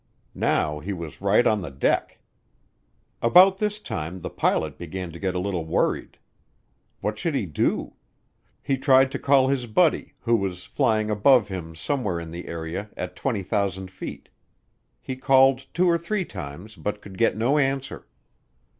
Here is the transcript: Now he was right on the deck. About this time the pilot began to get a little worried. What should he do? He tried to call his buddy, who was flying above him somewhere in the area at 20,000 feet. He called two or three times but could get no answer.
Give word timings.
Now 0.33 0.79
he 0.79 0.93
was 0.93 1.21
right 1.21 1.45
on 1.45 1.61
the 1.61 1.69
deck. 1.69 2.17
About 3.21 3.59
this 3.59 3.79
time 3.79 4.21
the 4.21 4.31
pilot 4.31 4.79
began 4.79 5.11
to 5.11 5.19
get 5.19 5.35
a 5.35 5.39
little 5.39 5.63
worried. 5.63 6.17
What 7.01 7.19
should 7.19 7.35
he 7.35 7.45
do? 7.45 7.93
He 8.63 8.77
tried 8.79 9.11
to 9.11 9.19
call 9.19 9.47
his 9.49 9.67
buddy, 9.67 10.15
who 10.21 10.35
was 10.37 10.65
flying 10.65 11.11
above 11.11 11.49
him 11.49 11.75
somewhere 11.75 12.19
in 12.19 12.31
the 12.31 12.47
area 12.47 12.89
at 12.97 13.15
20,000 13.15 13.91
feet. 13.91 14.29
He 14.99 15.15
called 15.15 15.67
two 15.71 15.87
or 15.87 15.99
three 15.99 16.25
times 16.25 16.75
but 16.75 16.99
could 16.99 17.15
get 17.15 17.37
no 17.37 17.59
answer. 17.59 18.07